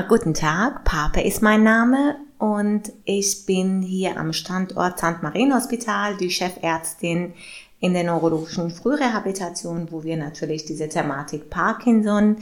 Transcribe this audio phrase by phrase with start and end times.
[0.00, 0.84] Guten Tag.
[0.84, 5.22] Pape ist mein Name und ich bin hier am Standort St.
[5.22, 7.34] Marien Hospital, die Chefärztin
[7.78, 12.38] in der neurologischen Frührehabilitation, wo wir natürlich diese Thematik Parkinson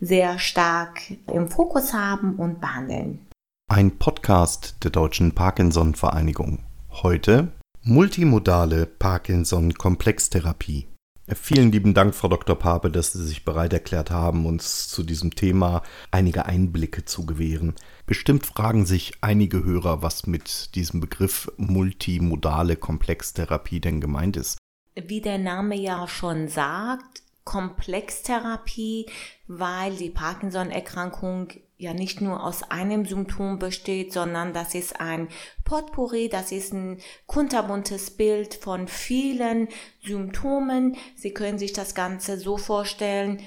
[0.00, 3.26] sehr stark im Fokus haben und behandeln.
[3.70, 6.60] Ein Podcast der Deutschen Parkinson Vereinigung.
[6.90, 7.48] Heute
[7.82, 10.86] multimodale Parkinson Komplextherapie.
[11.32, 12.54] Vielen lieben Dank, Frau Dr.
[12.54, 17.74] Pape, dass Sie sich bereit erklärt haben, uns zu diesem Thema einige Einblicke zu gewähren.
[18.04, 24.58] Bestimmt fragen sich einige Hörer, was mit diesem Begriff multimodale Komplextherapie denn gemeint ist.
[24.94, 29.06] Wie der Name ja schon sagt, Komplextherapie,
[29.46, 35.28] weil die Parkinson-Erkrankung ja nicht nur aus einem Symptom besteht, sondern das ist ein
[35.64, 39.68] Potpourri, das ist ein kunterbuntes Bild von vielen
[40.02, 40.96] Symptomen.
[41.16, 43.42] Sie können sich das Ganze so vorstellen,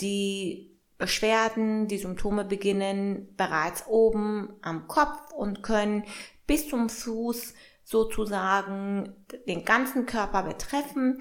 [0.00, 6.04] die Beschwerden, die Symptome beginnen bereits oben am Kopf und können
[6.46, 9.14] bis zum Fuß sozusagen
[9.48, 11.20] den ganzen Körper betreffen.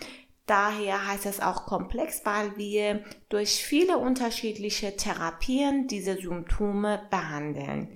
[0.49, 7.95] Daher heißt es auch komplex, weil wir durch viele unterschiedliche Therapien diese Symptome behandeln.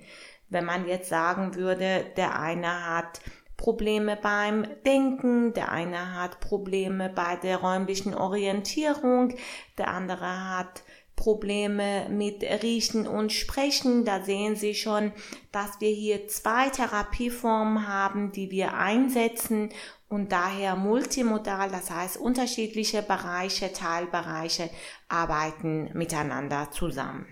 [0.50, 3.20] Wenn man jetzt sagen würde, der eine hat
[3.56, 9.34] Probleme beim Denken, der eine hat Probleme bei der räumlichen Orientierung,
[9.76, 10.84] der andere hat
[11.16, 14.04] Probleme mit Riechen und Sprechen.
[14.04, 15.12] Da sehen Sie schon,
[15.50, 19.70] dass wir hier zwei Therapieformen haben, die wir einsetzen
[20.14, 24.70] und daher multimodal, das heißt unterschiedliche Bereiche, Teilbereiche
[25.08, 27.26] arbeiten miteinander zusammen.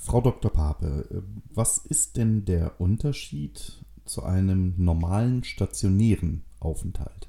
[0.00, 0.50] Frau Dr.
[0.50, 1.22] Pape,
[1.54, 7.28] was ist denn der Unterschied zu einem normalen stationären Aufenthalt?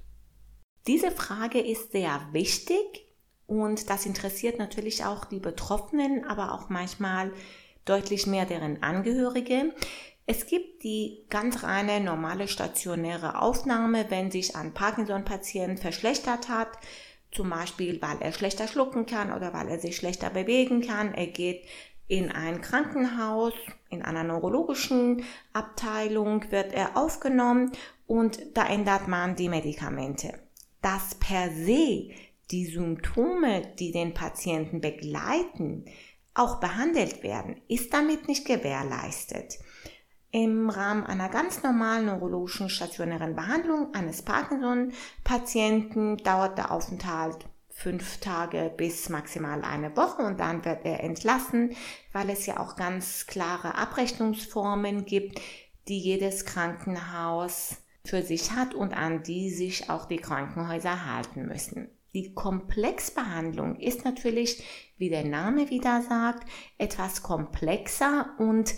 [0.88, 3.06] Diese Frage ist sehr wichtig
[3.46, 7.32] und das interessiert natürlich auch die Betroffenen, aber auch manchmal
[7.86, 9.72] deutlich mehr deren Angehörige.
[10.26, 16.70] Es gibt die ganz reine normale stationäre Aufnahme, wenn sich ein Parkinson-Patient verschlechtert hat,
[17.32, 21.14] zum Beispiel weil er schlechter schlucken kann oder weil er sich schlechter bewegen kann.
[21.14, 21.66] Er geht
[22.08, 23.54] in ein Krankenhaus,
[23.90, 27.72] in einer neurologischen Abteilung wird er aufgenommen
[28.08, 30.40] und da ändert man die Medikamente.
[30.82, 32.12] Dass per se
[32.52, 35.86] die Symptome, die den Patienten begleiten,
[36.34, 39.60] auch behandelt werden, ist damit nicht gewährleistet.
[40.36, 48.74] Im Rahmen einer ganz normalen neurologischen stationären Behandlung eines Parkinson-Patienten dauert der Aufenthalt fünf Tage
[48.76, 51.76] bis maximal eine Woche und dann wird er entlassen,
[52.14, 55.40] weil es ja auch ganz klare Abrechnungsformen gibt,
[55.88, 61.90] die jedes Krankenhaus für sich hat und an die sich auch die Krankenhäuser halten müssen.
[62.16, 64.64] Die Komplexbehandlung ist natürlich,
[64.98, 66.48] wie der Name wieder sagt,
[66.80, 68.74] etwas komplexer und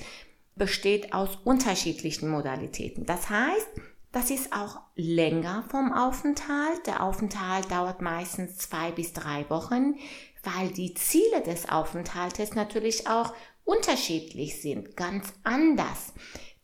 [0.55, 3.05] besteht aus unterschiedlichen Modalitäten.
[3.05, 3.67] Das heißt,
[4.11, 6.87] das ist auch länger vom Aufenthalt.
[6.87, 9.95] Der Aufenthalt dauert meistens zwei bis drei Wochen,
[10.43, 13.33] weil die Ziele des Aufenthaltes natürlich auch
[13.65, 16.13] unterschiedlich sind, ganz anders.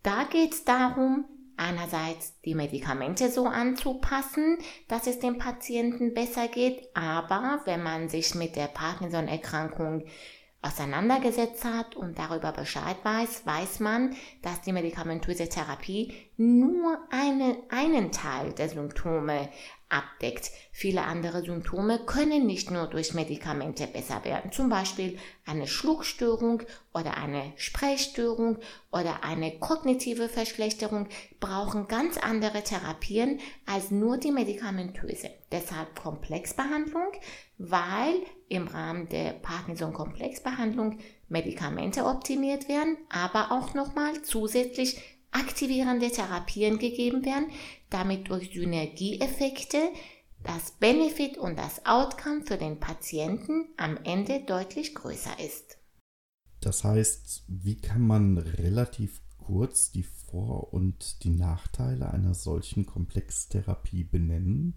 [0.03, 1.25] Da geht es darum,
[1.57, 4.57] einerseits die Medikamente so anzupassen,
[4.87, 10.05] dass es dem Patienten besser geht, aber wenn man sich mit der Parkinson-Erkrankung
[10.61, 18.11] auseinandergesetzt hat und darüber Bescheid weiß, weiß man, dass die medikamentöse Therapie nur eine, einen
[18.11, 19.49] Teil der Symptome
[19.91, 20.51] abdeckt.
[20.71, 24.51] Viele andere Symptome können nicht nur durch Medikamente besser werden.
[24.51, 26.63] Zum Beispiel eine Schluckstörung
[26.93, 28.57] oder eine Sprechstörung
[28.91, 31.07] oder eine kognitive Verschlechterung
[31.39, 35.29] brauchen ganz andere Therapien als nur die medikamentöse.
[35.51, 37.11] Deshalb Komplexbehandlung,
[37.57, 38.15] weil
[38.47, 40.99] im Rahmen der Parkinson-Komplexbehandlung
[41.29, 45.01] Medikamente optimiert werden, aber auch nochmal zusätzlich
[45.31, 47.47] aktivierende Therapien gegeben werden,
[47.89, 49.77] damit durch Synergieeffekte
[50.43, 55.77] das Benefit und das Outcome für den Patienten am Ende deutlich größer ist.
[56.61, 64.03] Das heißt, wie kann man relativ kurz die Vor- und die Nachteile einer solchen Komplextherapie
[64.03, 64.75] benennen?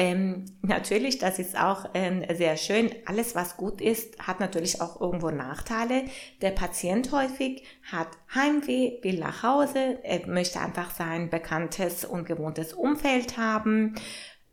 [0.00, 2.90] Ähm, natürlich, das ist auch ähm, sehr schön.
[3.04, 6.04] Alles, was gut ist, hat natürlich auch irgendwo Nachteile.
[6.40, 12.72] Der Patient häufig hat Heimweh, will nach Hause, er möchte einfach sein bekanntes und gewohntes
[12.72, 13.94] Umfeld haben.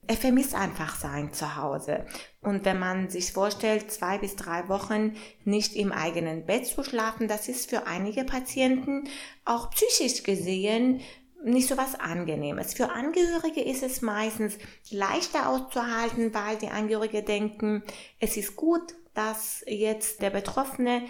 [0.06, 2.06] Er vermisst einfach sein Zuhause.
[2.42, 5.16] Und wenn man sich vorstellt, zwei bis drei Wochen
[5.46, 9.06] nicht im eigenen Bett zu schlafen, das ist für einige Patienten
[9.46, 11.00] auch psychisch gesehen
[11.44, 12.74] nicht so was Angenehmes.
[12.74, 14.58] Für Angehörige ist es meistens
[14.90, 17.84] leichter auszuhalten, weil die Angehörige denken,
[18.20, 21.02] es ist gut, dass jetzt der Betroffene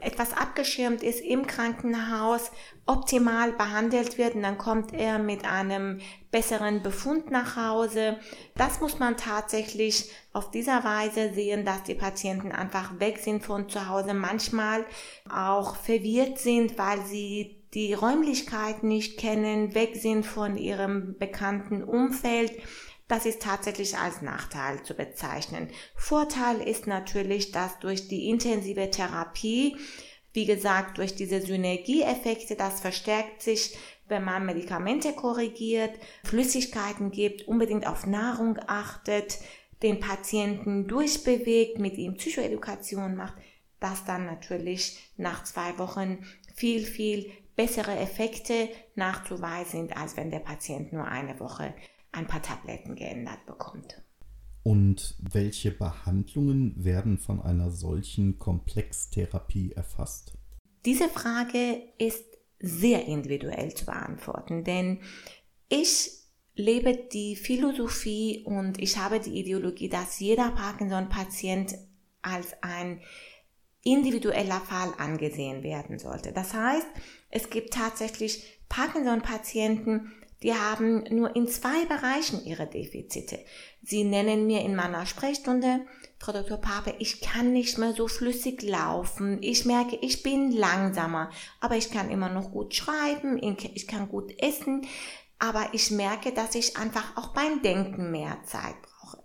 [0.00, 2.50] etwas abgeschirmt ist im Krankenhaus,
[2.84, 6.00] optimal behandelt wird und dann kommt er mit einem
[6.30, 8.18] besseren Befund nach Hause.
[8.54, 13.70] Das muss man tatsächlich auf dieser Weise sehen, dass die Patienten einfach weg sind von
[13.70, 14.84] zu Hause, manchmal
[15.34, 22.52] auch verwirrt sind, weil sie die Räumlichkeit nicht kennen, weg sind von ihrem bekannten Umfeld.
[23.08, 25.68] Das ist tatsächlich als Nachteil zu bezeichnen.
[25.96, 29.76] Vorteil ist natürlich, dass durch die intensive Therapie,
[30.32, 33.76] wie gesagt, durch diese Synergieeffekte, das verstärkt sich,
[34.08, 35.92] wenn man Medikamente korrigiert,
[36.24, 39.38] Flüssigkeiten gibt, unbedingt auf Nahrung achtet,
[39.82, 43.34] den Patienten durchbewegt, mit ihm Psychoedukation macht,
[43.80, 46.24] dass dann natürlich nach zwei Wochen
[46.54, 51.74] viel, viel bessere Effekte nachzuweisen sind, als wenn der Patient nur eine Woche
[52.12, 54.02] ein paar Tabletten geändert bekommt.
[54.62, 60.32] Und welche Behandlungen werden von einer solchen Komplextherapie erfasst?
[60.86, 62.24] Diese Frage ist
[62.60, 65.00] sehr individuell zu beantworten, denn
[65.68, 66.10] ich
[66.54, 71.74] lebe die Philosophie und ich habe die Ideologie, dass jeder Parkinson-Patient
[72.22, 73.00] als ein
[73.82, 76.32] individueller Fall angesehen werden sollte.
[76.32, 76.86] Das heißt,
[77.34, 83.38] es gibt tatsächlich Parkinson-Patienten, die haben nur in zwei Bereichen ihre Defizite.
[83.82, 85.80] Sie nennen mir in meiner Sprechstunde,
[86.18, 86.58] Frau Dr.
[86.58, 89.38] Pape, ich kann nicht mehr so flüssig laufen.
[89.42, 93.38] Ich merke, ich bin langsamer, aber ich kann immer noch gut schreiben,
[93.74, 94.86] ich kann gut essen,
[95.38, 99.22] aber ich merke, dass ich einfach auch beim Denken mehr Zeit brauche.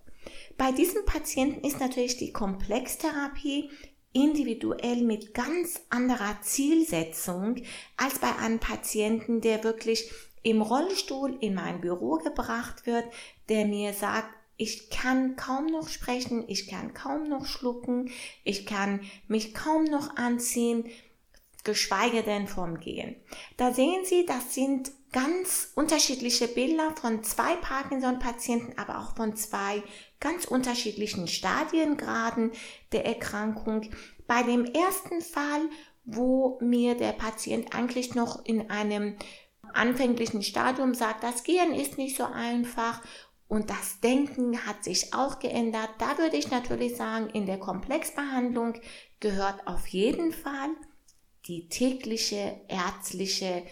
[0.58, 3.70] Bei diesem Patienten ist natürlich die Komplextherapie
[4.12, 7.62] individuell mit ganz anderer Zielsetzung
[7.96, 10.10] als bei einem Patienten, der wirklich
[10.42, 13.04] im Rollstuhl in mein Büro gebracht wird,
[13.48, 18.10] der mir sagt, ich kann kaum noch sprechen, ich kann kaum noch schlucken,
[18.44, 20.84] ich kann mich kaum noch anziehen,
[21.64, 23.16] geschweige denn vom Gehen.
[23.56, 29.82] Da sehen Sie, das sind ganz unterschiedliche Bilder von zwei Parkinson-Patienten, aber auch von zwei
[30.20, 32.52] ganz unterschiedlichen Stadiengraden
[32.92, 33.90] der Erkrankung.
[34.26, 35.62] Bei dem ersten Fall,
[36.04, 39.16] wo mir der Patient eigentlich noch in einem
[39.72, 43.02] anfänglichen Stadium sagt, das Gehen ist nicht so einfach
[43.48, 45.90] und das Denken hat sich auch geändert.
[45.98, 48.74] Da würde ich natürlich sagen, in der Komplexbehandlung
[49.18, 50.70] gehört auf jeden Fall
[51.46, 53.64] die tägliche ärztliche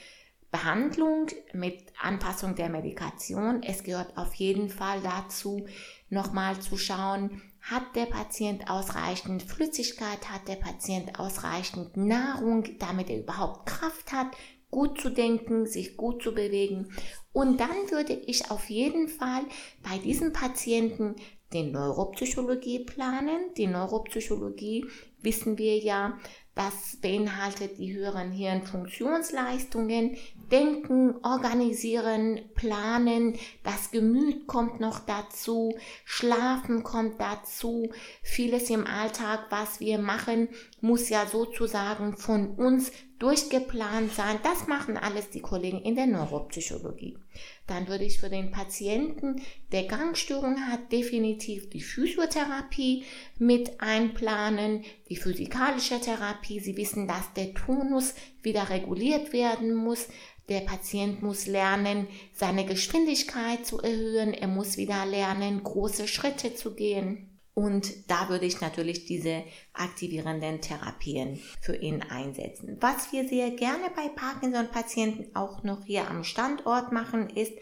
[0.51, 3.63] Behandlung mit Anpassung der Medikation.
[3.63, 5.67] Es gehört auf jeden Fall dazu,
[6.09, 13.21] nochmal zu schauen, hat der Patient ausreichend Flüssigkeit, hat der Patient ausreichend Nahrung, damit er
[13.21, 14.29] überhaupt Kraft hat,
[14.71, 16.93] gut zu denken, sich gut zu bewegen.
[17.33, 19.43] Und dann würde ich auf jeden Fall
[19.83, 21.17] bei diesem Patienten
[21.53, 23.55] den Neuropsychologie planen.
[23.57, 24.87] Die Neuropsychologie
[25.21, 26.19] wissen wir ja,
[26.59, 30.17] das beinhaltet die höheren Hirnfunktionsleistungen,
[30.51, 39.79] Denken, Organisieren, Planen, das Gemüt kommt noch dazu, Schlafen kommt dazu, vieles im Alltag, was
[39.79, 40.49] wir machen,
[40.81, 44.39] muss ja sozusagen von uns durchgeplant sein.
[44.43, 47.19] Das machen alles die Kollegen in der Neuropsychologie.
[47.67, 49.43] Dann würde ich für den Patienten,
[49.73, 53.05] der Gangstörung hat, definitiv die Physiotherapie
[53.39, 56.61] mit einplanen, die physikalische Therapie.
[56.61, 60.09] Sie wissen, dass der Tonus wieder reguliert werden muss.
[60.49, 64.33] Der Patient muss lernen, seine Geschwindigkeit zu erhöhen.
[64.33, 67.28] Er muss wieder lernen, große Schritte zu gehen.
[67.59, 72.77] Und da würde ich natürlich diese aktivierenden Therapien für ihn einsetzen.
[72.79, 77.55] Was wir sehr gerne bei Parkinson-Patienten auch noch hier am Standort machen, ist,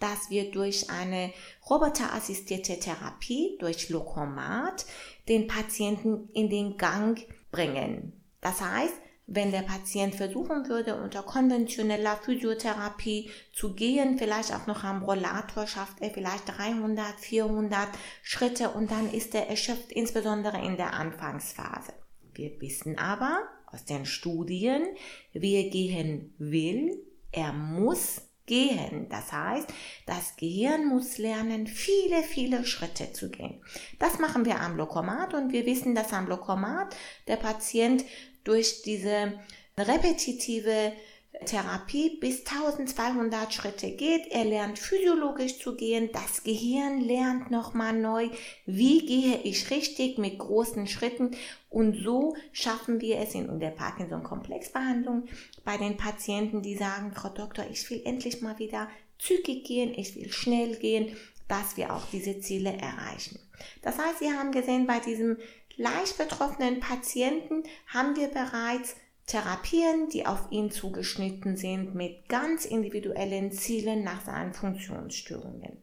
[0.00, 1.32] dass wir durch eine
[1.70, 4.86] roboterassistierte Therapie, durch Lokomat,
[5.28, 8.24] den Patienten in den Gang bringen.
[8.40, 14.84] Das heißt, wenn der Patient versuchen würde, unter konventioneller Physiotherapie zu gehen, vielleicht auch noch
[14.84, 17.88] am Rollator, schafft er vielleicht 300, 400
[18.22, 21.92] Schritte und dann ist er erschöpft, insbesondere in der Anfangsphase.
[22.34, 24.82] Wir wissen aber aus den Studien,
[25.32, 27.02] wer gehen will,
[27.32, 29.08] er muss gehen.
[29.08, 29.68] Das heißt,
[30.06, 33.62] das Gehirn muss lernen, viele, viele Schritte zu gehen.
[33.98, 36.94] Das machen wir am Lokomat und wir wissen, dass am Lokomat
[37.26, 38.04] der Patient
[38.44, 39.32] durch diese
[39.76, 40.92] repetitive
[41.44, 44.28] Therapie bis 1200 Schritte geht.
[44.30, 46.10] Er lernt physiologisch zu gehen.
[46.12, 48.28] Das Gehirn lernt nochmal neu,
[48.66, 51.32] wie gehe ich richtig mit großen Schritten.
[51.70, 55.24] Und so schaffen wir es in der Parkinson-Komplexbehandlung
[55.64, 60.14] bei den Patienten, die sagen, Frau Doktor, ich will endlich mal wieder zügig gehen, ich
[60.14, 61.16] will schnell gehen,
[61.48, 63.38] dass wir auch diese Ziele erreichen.
[63.82, 65.36] Das heißt, Sie haben gesehen, bei diesem
[65.76, 73.52] leicht betroffenen Patienten haben wir bereits Therapien, die auf ihn zugeschnitten sind, mit ganz individuellen
[73.52, 75.82] Zielen nach seinen Funktionsstörungen.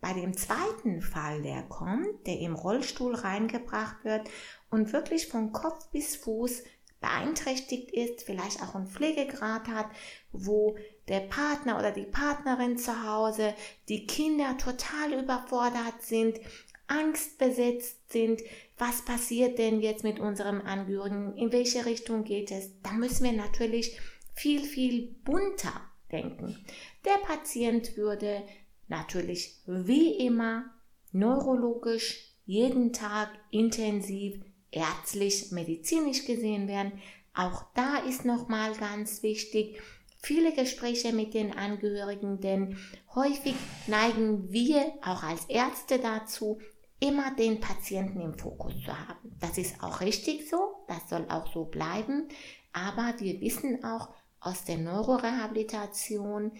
[0.00, 4.28] Bei dem zweiten Fall, der kommt, der im Rollstuhl reingebracht wird
[4.68, 6.64] und wirklich von Kopf bis Fuß
[7.00, 9.86] beeinträchtigt ist, vielleicht auch einen Pflegegrad hat,
[10.32, 10.76] wo
[11.08, 13.54] der Partner oder die Partnerin zu Hause,
[13.88, 16.40] die Kinder total überfordert sind,
[16.88, 18.40] angstbesetzt sind,
[18.82, 23.32] was passiert denn jetzt mit unserem Angehörigen, in welche Richtung geht es, da müssen wir
[23.32, 23.96] natürlich
[24.34, 25.72] viel, viel bunter
[26.10, 26.56] denken.
[27.04, 28.42] Der Patient würde
[28.88, 30.64] natürlich wie immer
[31.12, 34.40] neurologisch jeden Tag intensiv
[34.72, 37.00] ärztlich, medizinisch gesehen werden.
[37.34, 39.80] Auch da ist nochmal ganz wichtig,
[40.20, 42.78] viele Gespräche mit den Angehörigen, denn
[43.14, 43.54] häufig
[43.86, 46.58] neigen wir auch als Ärzte dazu,
[47.02, 49.36] immer den Patienten im Fokus zu haben.
[49.40, 52.28] Das ist auch richtig so, das soll auch so bleiben,
[52.72, 54.08] aber wir wissen auch
[54.40, 56.52] aus der Neurorehabilitation,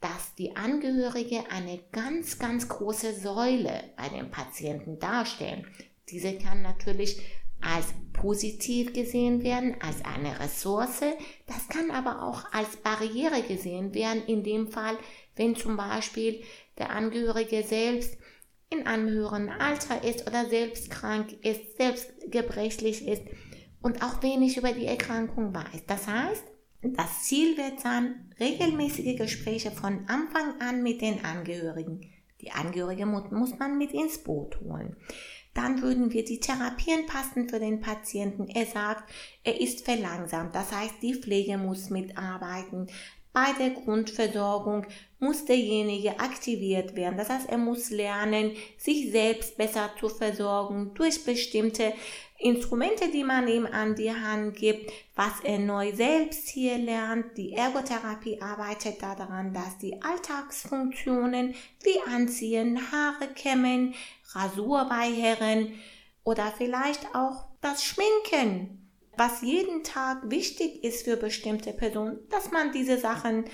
[0.00, 5.66] dass die Angehörige eine ganz, ganz große Säule bei den Patienten darstellen.
[6.08, 7.20] Diese kann natürlich
[7.60, 11.00] als positiv gesehen werden, als eine Ressource.
[11.46, 14.96] Das kann aber auch als Barriere gesehen werden, in dem Fall,
[15.34, 16.42] wenn zum Beispiel
[16.78, 18.16] der Angehörige selbst
[18.70, 23.22] in einem Alter ist oder selbst krank ist, selbst gebrechlich ist
[23.80, 25.84] und auch wenig über die Erkrankung weiß.
[25.86, 26.44] Das heißt,
[26.82, 32.12] das Ziel wird sein, regelmäßige Gespräche von Anfang an mit den Angehörigen.
[32.40, 34.96] Die Angehörige muss man mit ins Boot holen.
[35.54, 38.46] Dann würden wir die Therapien passen für den Patienten.
[38.48, 39.10] Er sagt,
[39.42, 40.54] er ist verlangsamt.
[40.54, 42.88] Das heißt, die Pflege muss mitarbeiten.
[43.32, 44.86] Bei der Grundversorgung
[45.18, 47.16] muss derjenige aktiviert werden.
[47.16, 51.94] Das heißt, er muss lernen, sich selbst besser zu versorgen durch bestimmte
[52.38, 57.36] Instrumente, die man ihm an die Hand gibt, was er neu selbst hier lernt.
[57.38, 63.94] Die Ergotherapie arbeitet daran, dass die Alltagsfunktionen wie Anziehen, Haare kämmen,
[64.32, 65.72] Rasur bei Herren
[66.24, 68.82] oder vielleicht auch das Schminken
[69.16, 73.46] was jeden Tag wichtig ist für bestimmte Personen, dass man diese Sachen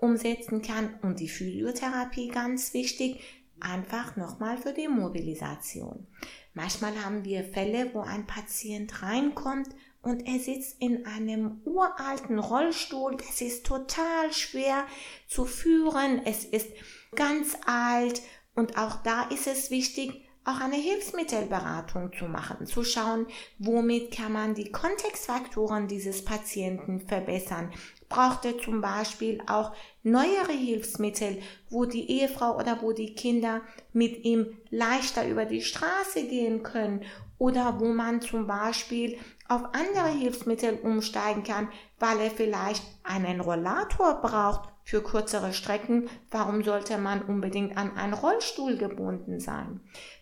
[0.00, 3.20] umsetzen kann und die Physiotherapie ganz wichtig,
[3.60, 6.06] einfach nochmal für die Mobilisation.
[6.52, 9.68] Manchmal haben wir Fälle, wo ein Patient reinkommt
[10.02, 13.16] und er sitzt in einem uralten Rollstuhl.
[13.16, 14.86] Das ist total schwer
[15.26, 16.20] zu führen.
[16.24, 16.68] Es ist
[17.14, 18.22] ganz alt
[18.54, 23.26] und auch da ist es wichtig, auch eine Hilfsmittelberatung zu machen, zu schauen,
[23.58, 27.72] womit kann man die Kontextfaktoren dieses Patienten verbessern.
[28.08, 29.72] Braucht er zum Beispiel auch
[30.02, 36.26] neuere Hilfsmittel, wo die Ehefrau oder wo die Kinder mit ihm leichter über die Straße
[36.28, 37.02] gehen können
[37.38, 44.20] oder wo man zum Beispiel auf andere Hilfsmittel umsteigen kann, weil er vielleicht einen Rollator
[44.20, 46.08] braucht für kürzere Strecken.
[46.30, 49.80] Warum sollte man unbedingt an einen Rollstuhl gebunden sein?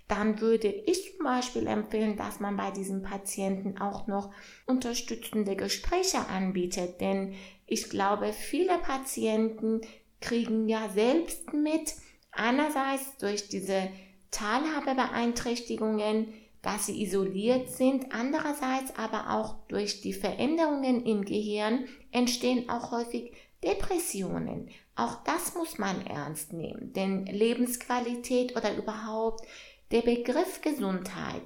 [0.09, 4.31] Dann würde ich zum Beispiel empfehlen, dass man bei diesen Patienten auch noch
[4.67, 7.01] unterstützende Gespräche anbietet.
[7.01, 7.35] Denn
[7.67, 9.81] ich glaube, viele Patienten
[10.21, 11.95] kriegen ja selbst mit,
[12.31, 13.89] einerseits durch diese
[14.31, 16.33] Teilhabebeeinträchtigungen,
[16.63, 23.33] dass sie isoliert sind, andererseits aber auch durch die Veränderungen im Gehirn entstehen auch häufig
[23.65, 24.71] Depressionen.
[24.95, 29.45] Auch das muss man ernst nehmen, denn Lebensqualität oder überhaupt
[29.93, 31.43] der Begriff Gesundheit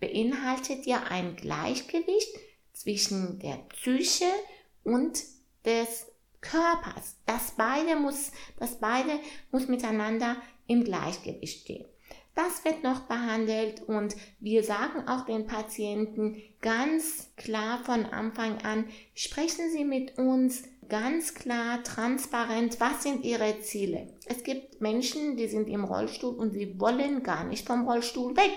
[0.00, 2.38] beinhaltet ja ein Gleichgewicht
[2.72, 4.30] zwischen der Psyche
[4.84, 5.20] und
[5.64, 6.06] des
[6.40, 7.16] Körpers.
[7.26, 9.18] Das beide muss, das beide
[9.50, 10.36] muss miteinander
[10.68, 11.86] im Gleichgewicht stehen.
[12.36, 18.88] Das wird noch behandelt und wir sagen auch den Patienten ganz klar von Anfang an,
[19.16, 24.14] sprechen Sie mit uns ganz klar, transparent, was sind Ihre Ziele.
[24.26, 28.56] Es gibt Menschen, die sind im Rollstuhl und sie wollen gar nicht vom Rollstuhl weg.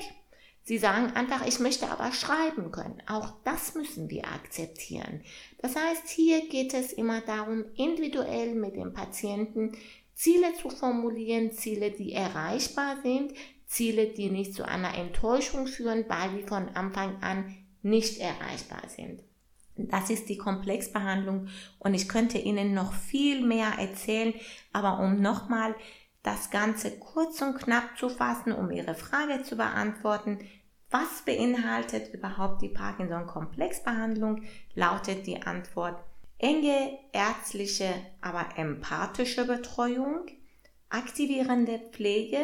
[0.64, 3.02] Sie sagen einfach, ich möchte aber schreiben können.
[3.08, 5.22] Auch das müssen wir akzeptieren.
[5.60, 9.76] Das heißt, hier geht es immer darum, individuell mit dem Patienten
[10.14, 13.34] Ziele zu formulieren, Ziele, die erreichbar sind,
[13.66, 19.24] Ziele, die nicht zu einer Enttäuschung führen, weil die von Anfang an nicht erreichbar sind.
[19.76, 21.48] Das ist die Komplexbehandlung.
[21.80, 24.34] Und ich könnte Ihnen noch viel mehr erzählen,
[24.74, 25.76] aber um nochmal
[26.24, 30.40] das Ganze kurz und knapp zu fassen, um Ihre Frage zu beantworten,
[30.92, 34.44] was beinhaltet überhaupt die Parkinson-Komplexbehandlung,
[34.76, 36.04] lautet die Antwort
[36.38, 40.26] enge ärztliche, aber empathische Betreuung,
[40.90, 42.44] aktivierende Pflege,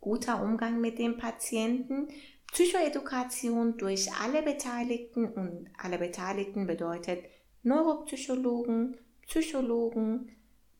[0.00, 2.08] guter Umgang mit dem Patienten,
[2.54, 7.24] Psychoedukation durch alle Beteiligten und alle Beteiligten bedeutet
[7.64, 8.96] Neuropsychologen,
[9.26, 10.30] Psychologen,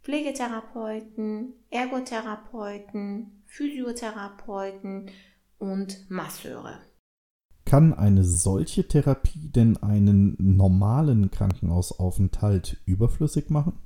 [0.04, 5.10] Pflegetherapeuten, Ergotherapeuten, Physiotherapeuten
[5.58, 6.78] und Masseure.
[7.64, 13.80] Kann eine solche Therapie denn einen normalen Krankenhausaufenthalt überflüssig machen?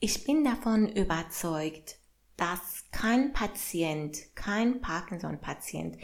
[0.00, 1.98] Ich bin davon überzeugt,
[2.38, 5.98] dass kein Patient, kein Parkinson-Patient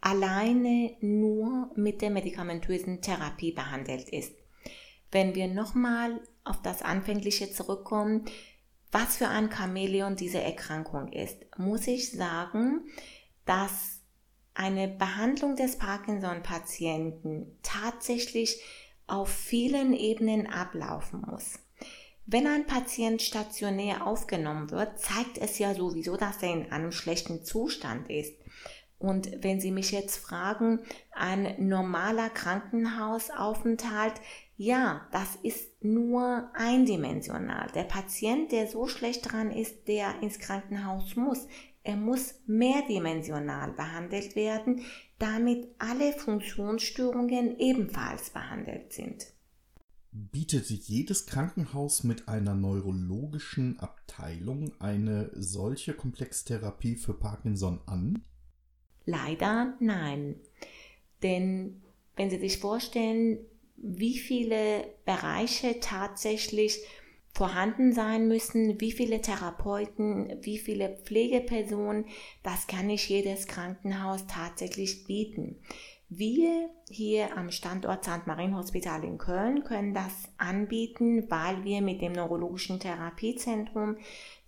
[0.00, 4.34] alleine nur mit der medikamentösen Therapie behandelt ist.
[5.10, 8.24] Wenn wir nochmal auf das Anfängliche zurückkommen,
[8.92, 12.80] was für ein Chamäleon diese Erkrankung ist, muss ich sagen,
[13.44, 14.00] dass
[14.54, 18.60] eine Behandlung des Parkinson-Patienten tatsächlich
[19.06, 21.58] auf vielen Ebenen ablaufen muss.
[22.26, 27.44] Wenn ein Patient stationär aufgenommen wird, zeigt es ja sowieso, dass er in einem schlechten
[27.44, 28.34] Zustand ist.
[29.00, 30.80] Und wenn Sie mich jetzt fragen,
[31.10, 34.12] ein normaler Krankenhausaufenthalt,
[34.58, 37.70] ja, das ist nur eindimensional.
[37.74, 41.48] Der Patient, der so schlecht dran ist, der ins Krankenhaus muss,
[41.82, 44.82] er muss mehrdimensional behandelt werden,
[45.18, 49.28] damit alle Funktionsstörungen ebenfalls behandelt sind.
[50.12, 58.22] Bietet jedes Krankenhaus mit einer neurologischen Abteilung eine solche Komplextherapie für Parkinson an?
[59.04, 60.36] Leider nein.
[61.22, 61.82] Denn
[62.16, 63.38] wenn Sie sich vorstellen,
[63.76, 66.78] wie viele Bereiche tatsächlich
[67.32, 72.04] vorhanden sein müssen, wie viele Therapeuten, wie viele Pflegepersonen,
[72.42, 75.56] das kann nicht jedes Krankenhaus tatsächlich bieten.
[76.12, 78.26] Wir hier am Standort St.
[78.26, 83.96] Marien Hospital in Köln können das anbieten, weil wir mit dem Neurologischen Therapiezentrum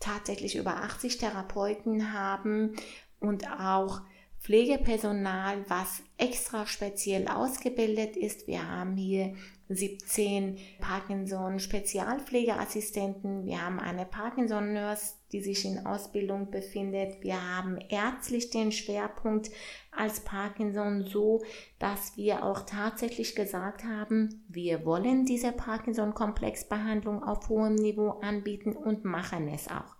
[0.00, 2.74] tatsächlich über 80 Therapeuten haben
[3.20, 4.00] und auch
[4.42, 8.48] Pflegepersonal, was extra speziell ausgebildet ist.
[8.48, 9.34] Wir haben hier
[9.68, 13.46] 17 Parkinson-Spezialpflegeassistenten.
[13.46, 17.22] Wir haben eine Parkinson-Nurse, die sich in Ausbildung befindet.
[17.22, 19.52] Wir haben ärztlich den Schwerpunkt
[19.92, 21.44] als Parkinson so,
[21.78, 29.04] dass wir auch tatsächlich gesagt haben, wir wollen diese Parkinson-Komplexbehandlung auf hohem Niveau anbieten und
[29.04, 29.94] machen es auch.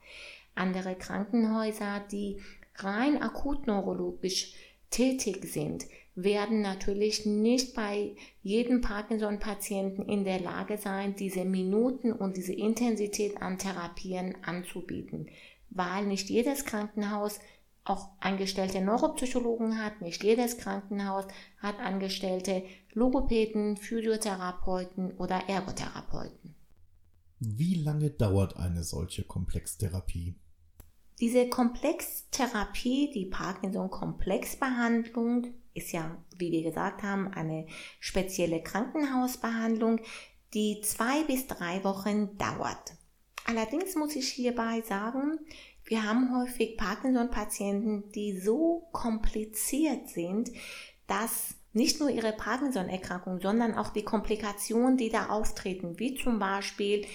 [0.55, 2.43] Andere Krankenhäuser, die
[2.77, 4.55] rein akut neurologisch
[4.91, 12.37] tätig sind, werden natürlich nicht bei jedem Parkinson-Patienten in der Lage sein, diese Minuten und
[12.37, 15.29] diese Intensität an Therapien anzubieten,
[15.71, 17.41] weil nicht jedes Krankenhaus
[17.85, 21.25] auch angestellte Neuropsychologen hat, nicht jedes Krankenhaus
[21.59, 26.55] hat angestellte Logopäden, Physiotherapeuten oder Ergotherapeuten.
[27.41, 30.37] Wie lange dauert eine solche Komplextherapie?
[31.23, 37.69] Diese Komplextherapie, die Parkinson-Komplexbehandlung, ist ja, wie wir gesagt haben, eine
[38.01, 40.01] spezielle Krankenhausbehandlung,
[40.53, 42.95] die zwei bis drei Wochen dauert.
[43.45, 45.39] Allerdings muss ich hierbei sagen,
[45.85, 50.51] wir haben häufig Parkinson-Patienten, die so kompliziert sind,
[51.07, 57.07] dass nicht nur ihre Parkinson-Erkrankung, sondern auch die Komplikationen, die da auftreten, wie zum Beispiel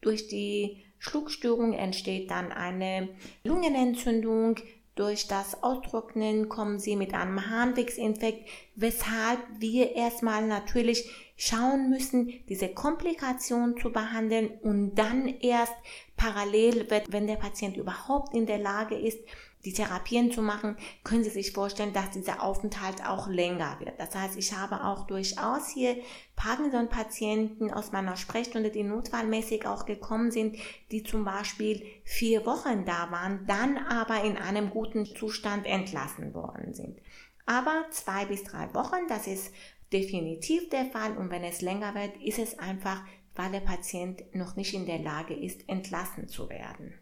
[0.00, 3.10] durch die Schluckstörung entsteht dann eine
[3.44, 4.56] Lungenentzündung.
[4.94, 12.68] Durch das Austrocknen kommen sie mit einem Harnwegsinfekt, weshalb wir erstmal natürlich schauen müssen, diese
[12.68, 15.74] Komplikation zu behandeln und dann erst
[16.16, 19.18] parallel, wenn der Patient überhaupt in der Lage ist,
[19.64, 23.98] die Therapien zu machen, können Sie sich vorstellen, dass dieser Aufenthalt auch länger wird.
[23.98, 25.96] Das heißt, ich habe auch durchaus hier
[26.36, 30.56] Parkinson-Patienten aus meiner Sprechstunde, die notfallmäßig auch gekommen sind,
[30.90, 36.74] die zum Beispiel vier Wochen da waren, dann aber in einem guten Zustand entlassen worden
[36.74, 37.00] sind.
[37.46, 39.52] Aber zwei bis drei Wochen, das ist
[39.92, 43.02] definitiv der Fall und wenn es länger wird, ist es einfach,
[43.34, 46.94] weil der Patient noch nicht in der Lage ist, entlassen zu werden.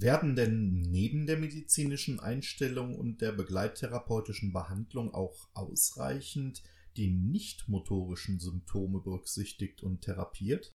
[0.00, 6.62] Werden denn neben der medizinischen Einstellung und der begleittherapeutischen Behandlung auch ausreichend
[6.96, 10.72] die nicht motorischen Symptome berücksichtigt und therapiert?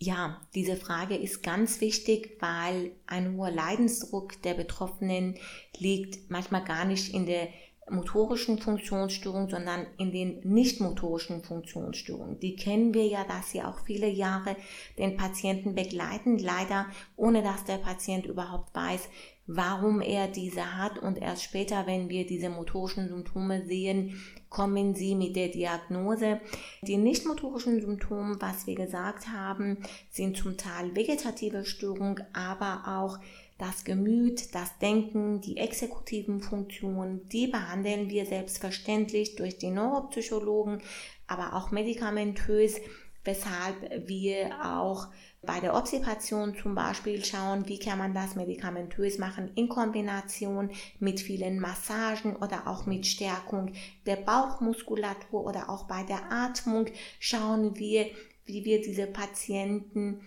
[0.00, 5.36] Ja, diese Frage ist ganz wichtig, weil ein hoher Leidensdruck der Betroffenen
[5.76, 7.48] liegt manchmal gar nicht in der
[7.90, 12.40] motorischen Funktionsstörungen, sondern in den nicht motorischen Funktionsstörungen.
[12.40, 14.56] Die kennen wir ja, dass sie auch viele Jahre
[14.98, 19.08] den Patienten begleiten, leider ohne dass der Patient überhaupt weiß,
[19.46, 25.14] warum er diese hat und erst später, wenn wir diese motorischen Symptome sehen, kommen sie
[25.14, 26.40] mit der Diagnose.
[26.82, 29.78] Die nicht motorischen Symptome, was wir gesagt haben,
[30.10, 33.18] sind zum Teil vegetative Störungen, aber auch
[33.60, 40.80] das Gemüt, das Denken, die exekutiven Funktionen, die behandeln wir selbstverständlich durch die Neuropsychologen,
[41.26, 42.80] aber auch medikamentös,
[43.22, 45.08] weshalb wir auch
[45.42, 51.20] bei der Obstipation zum Beispiel schauen, wie kann man das medikamentös machen in Kombination mit
[51.20, 53.72] vielen Massagen oder auch mit Stärkung
[54.06, 56.86] der Bauchmuskulatur oder auch bei der Atmung
[57.18, 58.06] schauen wir,
[58.44, 60.20] wie wir diese Patienten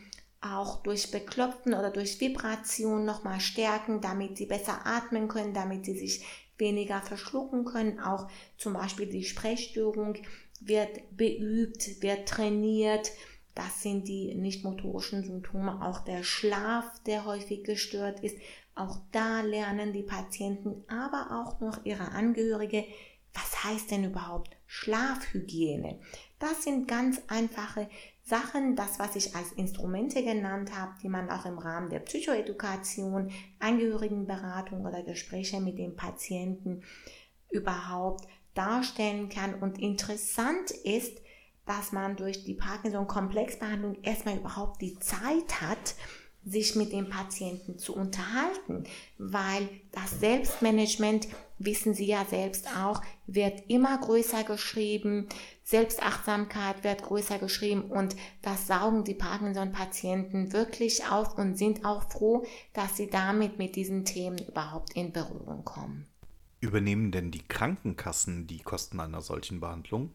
[0.44, 5.98] auch durch Beklopfen oder durch Vibration nochmal stärken, damit sie besser atmen können, damit sie
[5.98, 6.26] sich
[6.58, 8.00] weniger verschlucken können.
[8.00, 10.18] Auch zum Beispiel die Sprechstörung
[10.60, 13.12] wird beübt, wird trainiert.
[13.56, 15.82] Das sind die nicht motorischen Symptome.
[15.86, 18.38] Auch der Schlaf, der häufig gestört ist.
[18.76, 22.86] Auch da lernen die Patienten, aber auch noch ihre Angehörige,
[23.34, 26.00] was heißt denn überhaupt Schlafhygiene?
[26.40, 27.90] Das sind ganz einfache
[28.26, 33.32] Sachen, das, was ich als Instrumente genannt habe, die man auch im Rahmen der Psychoedukation,
[33.60, 36.84] Angehörigenberatung oder Gespräche mit dem Patienten
[37.50, 39.56] überhaupt darstellen kann.
[39.56, 41.22] Und interessant ist,
[41.66, 45.96] dass man durch die Parkinson-Komplexbehandlung erstmal überhaupt die Zeit hat,
[46.46, 48.84] sich mit dem Patienten zu unterhalten,
[49.18, 51.28] weil das Selbstmanagement,
[51.60, 55.30] wissen Sie ja selbst auch, wird immer größer geschrieben,
[55.64, 62.46] Selbstachtsamkeit wird größer geschrieben und das saugen die Parkinson-Patienten wirklich auf und sind auch froh,
[62.74, 66.08] dass sie damit mit diesen Themen überhaupt in Berührung kommen.
[66.60, 70.12] Übernehmen denn die Krankenkassen die Kosten einer solchen Behandlung?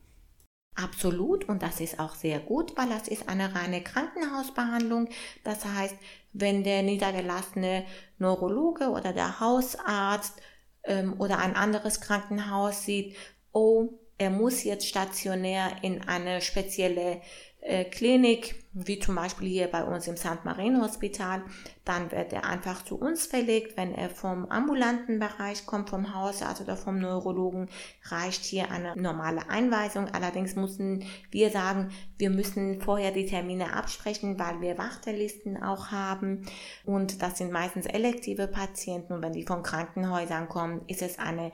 [0.81, 5.09] Absolut und das ist auch sehr gut, weil das ist eine reine Krankenhausbehandlung.
[5.43, 5.97] Das heißt,
[6.33, 7.85] wenn der niedergelassene
[8.19, 10.41] Neurologe oder der Hausarzt
[10.85, 13.17] ähm, oder ein anderes Krankenhaus sieht,
[13.51, 13.89] oh,
[14.19, 17.23] er muss jetzt stationär in eine spezielle
[17.69, 20.45] äh, Klinik, wie zum Beispiel hier bei uns im St.
[20.45, 21.43] Marien Hospital,
[21.85, 23.77] dann wird er einfach zu uns verlegt.
[23.77, 27.69] Wenn er vom ambulanten Bereich kommt, vom Hausarzt oder vom Neurologen,
[28.05, 30.09] reicht hier eine normale Einweisung.
[30.09, 36.47] Allerdings müssen wir sagen, wir müssen vorher die Termine absprechen, weil wir Wartelisten auch haben.
[36.85, 39.13] Und das sind meistens elektive Patienten.
[39.13, 41.53] Und wenn die von Krankenhäusern kommen, ist es eine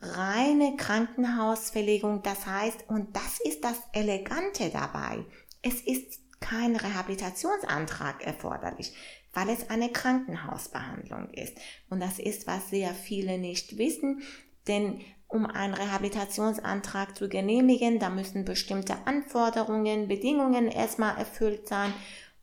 [0.00, 2.22] reine Krankenhausverlegung.
[2.22, 5.24] Das heißt, und das ist das Elegante dabei.
[5.68, 8.92] Es ist kein Rehabilitationsantrag erforderlich,
[9.32, 11.58] weil es eine Krankenhausbehandlung ist.
[11.90, 14.22] Und das ist, was sehr viele nicht wissen,
[14.68, 21.92] denn um einen Rehabilitationsantrag zu genehmigen, da müssen bestimmte Anforderungen, Bedingungen erstmal erfüllt sein.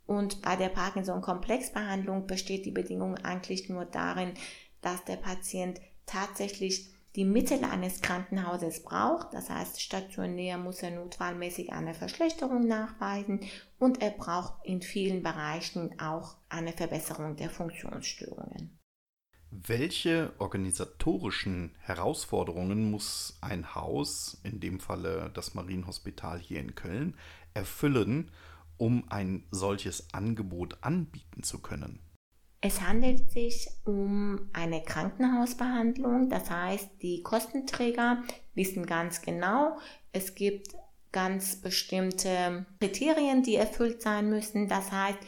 [0.06, 4.34] Und bei der Parkinson-Komplexbehandlung besteht die Bedingung eigentlich nur darin,
[4.82, 9.34] dass der Patient tatsächlich die Mittel eines Krankenhauses braucht.
[9.34, 13.42] Das heißt, stationär muss er notfallmäßig eine Verschlechterung nachweisen
[13.80, 18.80] und er braucht in vielen Bereichen auch eine Verbesserung der Funktionsstörungen.
[19.52, 27.16] Welche organisatorischen Herausforderungen muss ein Haus, in dem Falle das Marienhospital hier in Köln,
[27.54, 28.32] erfüllen,
[28.78, 32.00] um ein solches Angebot anbieten zu können?
[32.66, 38.24] Es handelt sich um eine Krankenhausbehandlung, das heißt, die Kostenträger
[38.56, 39.78] wissen ganz genau,
[40.14, 40.70] es gibt
[41.12, 44.70] ganz bestimmte Kriterien, die erfüllt sein müssen.
[44.70, 45.20] Das heißt,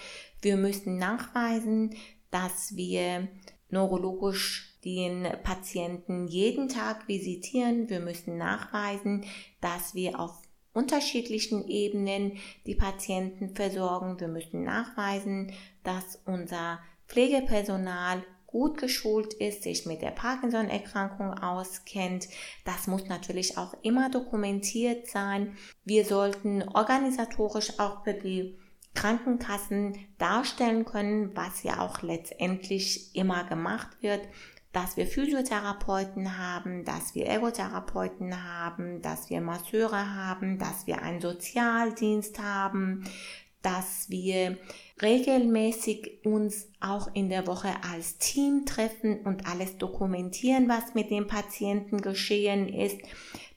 [0.41, 1.93] wir müssen nachweisen,
[2.32, 3.28] dass wir
[3.69, 7.89] neurologisch den Patienten jeden Tag visitieren.
[7.89, 9.26] Wir müssen nachweisen,
[9.60, 14.21] dass wir auf unterschiedlichen Ebenen die Patienten versorgen.
[14.21, 15.52] Wir müssen nachweisen,
[15.84, 22.29] dass unser Pflegepersonal gut geschult ist, sich mit der Parkinson-Erkrankung auskennt.
[22.63, 25.57] Das muss natürlich auch immer dokumentiert sein.
[25.83, 28.57] Wir sollten organisatorisch auch für die
[28.93, 34.21] Krankenkassen darstellen können, was ja auch letztendlich immer gemacht wird,
[34.71, 41.21] dass wir Physiotherapeuten haben, dass wir Ergotherapeuten haben, dass wir Masseure haben, dass wir einen
[41.21, 43.05] Sozialdienst haben,
[43.65, 44.58] dass wir
[45.01, 51.25] regelmäßig uns auch in der Woche als Team treffen und alles dokumentieren, was mit dem
[51.25, 52.97] Patienten geschehen ist.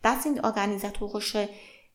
[0.01, 1.49] Das sind organisatorische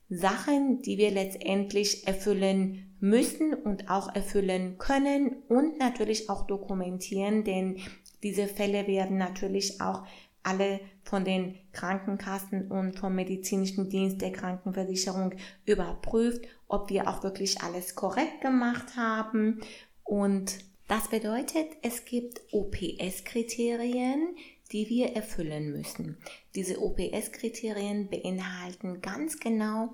[0.09, 7.79] Sachen, die wir letztendlich erfüllen müssen und auch erfüllen können und natürlich auch dokumentieren, denn
[8.21, 10.03] diese Fälle werden natürlich auch
[10.43, 15.33] alle von den Krankenkassen und vom medizinischen Dienst der Krankenversicherung
[15.65, 19.61] überprüft, ob wir auch wirklich alles korrekt gemacht haben.
[20.03, 24.35] Und das bedeutet, es gibt OPS-Kriterien,
[24.71, 26.17] die wir erfüllen müssen.
[26.55, 29.93] Diese OPS-Kriterien beinhalten ganz genau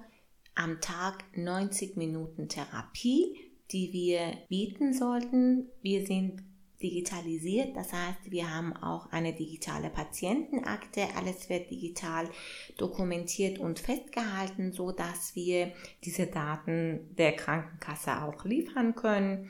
[0.56, 3.36] am Tag 90 Minuten Therapie,
[3.72, 5.70] die wir bieten sollten.
[5.82, 6.44] Wir sind
[6.82, 7.76] digitalisiert.
[7.76, 11.08] Das heißt, wir haben auch eine digitale Patientenakte.
[11.16, 12.30] Alles wird digital
[12.78, 19.50] dokumentiert und festgehalten, so dass wir diese Daten der Krankenkasse auch liefern können.